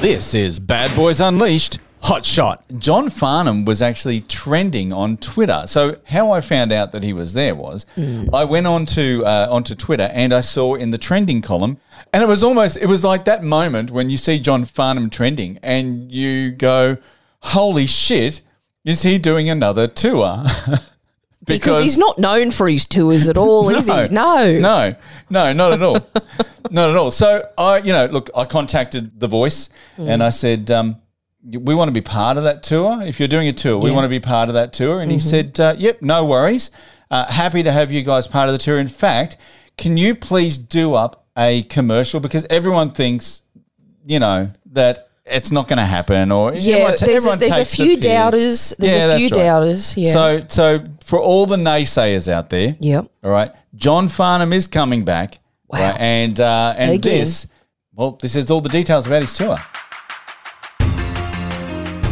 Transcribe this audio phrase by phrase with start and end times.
[0.00, 2.64] This is Bad Boys Unleashed Hot Shot.
[2.78, 5.64] John Farnham was actually trending on Twitter.
[5.66, 7.84] So how I found out that he was there was
[8.32, 11.78] I went on to uh, onto Twitter and I saw in the trending column,
[12.12, 15.58] and it was almost it was like that moment when you see John Farnham trending
[15.62, 16.98] and you go,
[17.40, 18.42] "Holy shit!
[18.84, 20.44] Is he doing another tour?"
[21.48, 23.92] Because, he's not known for his tours at all, is he?
[24.10, 24.58] No.
[24.58, 24.94] No,
[25.30, 25.94] no, not at all.
[26.70, 27.10] not at all.
[27.10, 30.08] So I, you know, look, I contacted The Voice Mm.
[30.08, 30.96] and I said, um,
[31.44, 33.00] we want to be part of that tour.
[33.02, 33.88] If you're doing a tour, we Yeah.
[33.88, 33.94] Mm-hmm.
[33.96, 35.00] want to be part of that tour.
[35.00, 36.70] And he said, uh, yep, no worries.
[37.10, 38.78] Uh, happy to have you guys part of the tour.
[38.78, 39.36] In fact,
[39.76, 42.20] can you please do up a commercial?
[42.20, 43.42] Because everyone thinks,
[44.04, 47.52] you know, that it's not going to happen or Yeah, everyone ta- there's a, there's
[47.52, 48.04] a takes the few piss.
[48.04, 48.74] doubters.
[48.78, 49.32] There's Yeah, a few right.
[49.34, 49.96] doubters.
[49.96, 50.12] Yeah.
[50.12, 53.10] So, so for all the naysayers out there, Yep.
[53.24, 55.38] all right, John Farnham is coming back,
[55.68, 55.78] Wow.
[55.90, 57.18] right, and uh, and Again.
[57.20, 57.46] this,
[57.94, 59.56] well, this is all the details about his tour.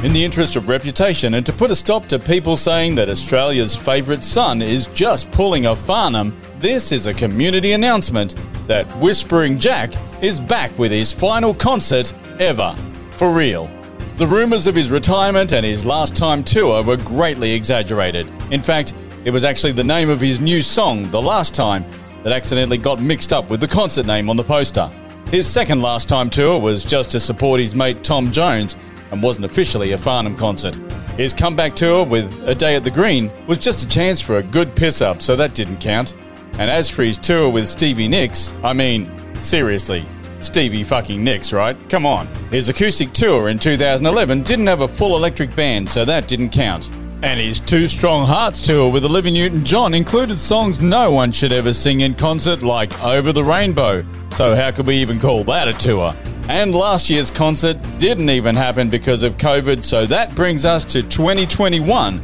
[0.05, 3.75] In the interest of reputation and to put a stop to people saying that Australia's
[3.75, 8.37] favourite son is just pulling a Farnham, this is a community announcement
[8.69, 12.77] that Whispering Jack is back with his final concert ever.
[13.17, 13.71] For real.
[14.17, 18.31] The rumours of his retirement and his last time tour were greatly exaggerated.
[18.51, 18.93] In fact,
[19.25, 21.85] it was actually the name of his new song, The Last Time,
[22.25, 24.91] that accidentally got mixed up with the concert name on the poster.
[25.31, 28.77] His second last time tour was just to support his mate Tom Jones
[29.11, 30.77] and wasn't officially a Farnham concert.
[31.17, 34.43] His comeback tour with A Day at the Green was just a chance for a
[34.43, 36.15] good piss up, so that didn't count.
[36.59, 39.11] And as for his tour with Stevie Nicks, I mean,
[39.43, 40.05] seriously,
[40.47, 41.77] Stevie fucking Nicks, right?
[41.91, 42.27] Come on.
[42.51, 46.89] His acoustic tour in 2011 didn't have a full electric band, so that didn't count.
[47.23, 51.53] And his Two Strong Hearts tour with Olivia Newton John included songs no one should
[51.53, 54.05] ever sing in concert, like Over the Rainbow.
[54.33, 56.15] So, how could we even call that a tour?
[56.49, 61.03] And last year's concert didn't even happen because of COVID, so that brings us to
[61.03, 62.21] 2021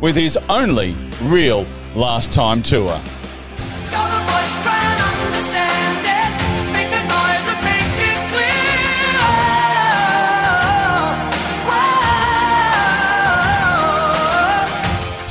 [0.00, 2.98] with his only real last time tour.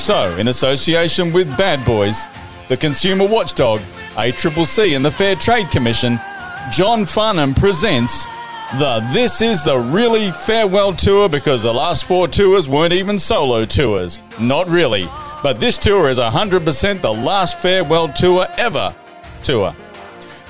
[0.06, 2.28] So, in association with Bad Boys,
[2.68, 3.82] the Consumer Watchdog,
[4.14, 6.20] ACCC, and the Fair Trade Commission,
[6.72, 8.24] John Farnham presents
[8.78, 13.66] the This Is the Really Farewell Tour because the last four tours weren't even solo
[13.66, 14.22] tours.
[14.40, 15.10] Not really.
[15.42, 18.96] But this tour is 100% the last farewell tour ever
[19.42, 19.76] tour.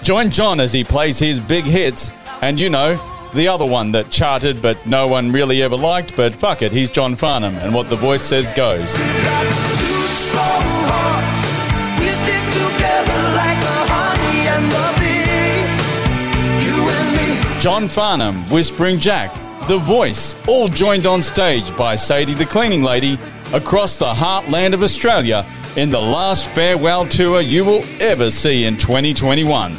[0.03, 2.11] Join John as he plays his big hits,
[2.41, 2.99] and you know,
[3.35, 6.89] the other one that charted but no one really ever liked, but fuck it, he's
[6.89, 8.91] John Farnham, and what the voice says goes.
[8.95, 16.65] Two strong hearts, we stick together like the honey and the bee.
[16.65, 17.59] You and me.
[17.59, 19.33] John Farnham, Whispering Jack,
[19.67, 23.19] The Voice, all joined on stage by Sadie the Cleaning Lady
[23.53, 25.45] across the heartland of Australia
[25.75, 29.77] in the last farewell tour you will ever see in 2021.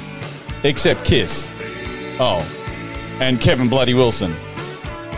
[0.62, 1.48] Except Kiss.
[2.18, 2.44] Oh,
[3.20, 4.34] and Kevin Bloody Wilson.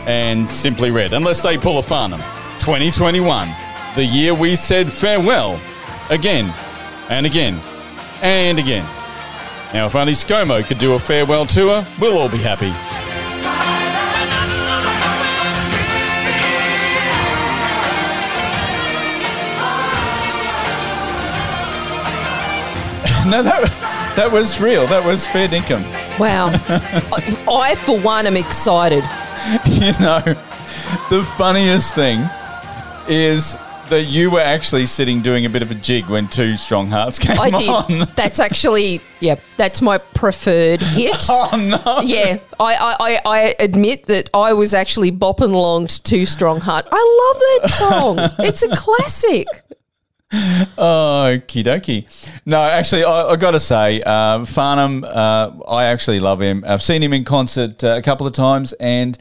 [0.07, 2.21] And Simply Red, unless they pull a Farnham.
[2.61, 3.49] 2021,
[3.95, 5.61] the year we said farewell
[6.11, 6.53] again
[7.11, 7.61] and again
[8.23, 8.85] and again.
[9.73, 12.69] Now, if only ScoMo could do a farewell tour, we'll all be happy.
[23.29, 24.87] no, that, that was real.
[24.87, 26.08] That was fair dinkum.
[26.19, 26.49] Wow.
[26.53, 29.05] I, I, for one, am excited.
[29.67, 30.21] You know,
[31.11, 32.29] the funniest thing
[33.09, 33.57] is
[33.89, 37.19] that you were actually sitting doing a bit of a jig when Two Strong Hearts
[37.21, 37.69] came I did.
[37.69, 38.09] on.
[38.15, 41.17] That's actually, yeah, that's my preferred hit.
[41.31, 42.01] Oh no!
[42.03, 46.61] Yeah, I, I, I, I admit that I was actually bopping along to Two Strong
[46.61, 46.89] Hearts.
[46.91, 48.45] I love that song.
[48.47, 49.47] it's a classic.
[50.33, 52.07] Oh, okie dokie.
[52.45, 56.65] No, actually, I, I got to say, uh, Farnham, uh, I actually love him.
[56.67, 59.17] I've seen him in concert uh, a couple of times, and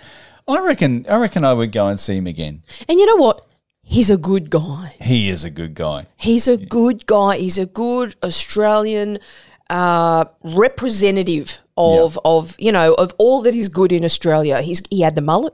[0.47, 2.61] I reckon, I reckon I would go and see him again.
[2.87, 3.47] And you know what?
[3.83, 4.95] He's a good guy.
[4.99, 6.07] He is a good guy.
[6.17, 7.37] He's a good guy.
[7.37, 9.19] He's a good Australian
[9.69, 14.61] uh, representative of of you know of all that is good in Australia.
[14.61, 15.53] He's he had the mullet.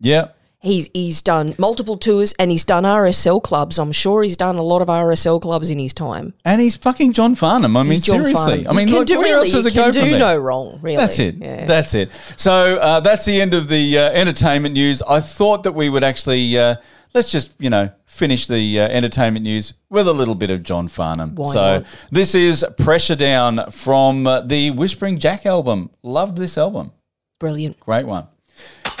[0.00, 0.28] Yeah.
[0.64, 3.78] He's he's done multiple tours and he's done RSL clubs.
[3.78, 6.34] I'm sure he's done a lot of RSL clubs in his time.
[6.44, 7.76] And he's fucking John Farnham.
[7.76, 8.34] I mean, seriously.
[8.34, 8.68] Farnham.
[8.68, 10.18] I mean, look, do where really, else does it go can from do there?
[10.18, 10.78] no wrong.
[10.80, 11.36] Really, That's it.
[11.36, 11.66] Yeah.
[11.66, 12.10] That's it.
[12.36, 15.02] So uh, that's the end of the uh, entertainment news.
[15.02, 16.76] I thought that we would actually uh,
[17.14, 20.88] let's just you know finish the uh, entertainment news with a little bit of John
[20.88, 21.34] Farnham.
[21.34, 21.86] Why so not?
[22.10, 25.90] this is Pressure Down from uh, the Whispering Jack album.
[26.02, 26.92] Loved this album.
[27.38, 27.78] Brilliant.
[27.80, 28.28] Great one.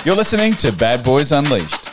[0.04, 1.90] You're listening to Bad Boys Unleashed.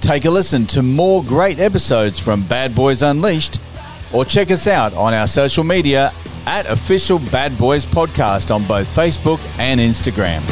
[0.00, 3.60] Take a listen to more great episodes from Bad Boys Unleashed
[4.12, 6.12] or check us out on our social media
[6.46, 10.42] at Official Bad Boys Podcast on both Facebook and Instagram.